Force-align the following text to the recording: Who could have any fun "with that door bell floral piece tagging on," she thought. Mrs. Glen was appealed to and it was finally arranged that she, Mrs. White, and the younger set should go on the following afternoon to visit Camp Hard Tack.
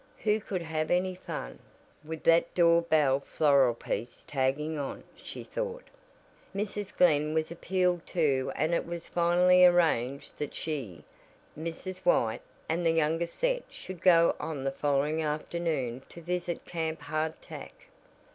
Who 0.23 0.39
could 0.39 0.63
have 0.63 0.89
any 0.89 1.13
fun 1.13 1.59
"with 2.03 2.23
that 2.23 2.55
door 2.55 2.81
bell 2.81 3.19
floral 3.19 3.75
piece 3.75 4.23
tagging 4.25 4.79
on," 4.79 5.03
she 5.15 5.43
thought. 5.43 5.83
Mrs. 6.55 6.97
Glen 6.97 7.35
was 7.35 7.51
appealed 7.51 8.07
to 8.07 8.51
and 8.55 8.73
it 8.73 8.87
was 8.87 9.07
finally 9.07 9.63
arranged 9.63 10.31
that 10.39 10.55
she, 10.55 11.03
Mrs. 11.55 11.99
White, 11.99 12.41
and 12.67 12.83
the 12.83 12.89
younger 12.89 13.27
set 13.27 13.61
should 13.69 14.01
go 14.01 14.35
on 14.39 14.63
the 14.63 14.71
following 14.71 15.21
afternoon 15.21 16.01
to 16.09 16.19
visit 16.19 16.65
Camp 16.65 17.01
Hard 17.01 17.39
Tack. 17.39 17.87